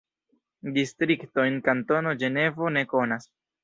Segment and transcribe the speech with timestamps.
[0.77, 3.35] Distriktojn Kantono Ĝenevo ne konas.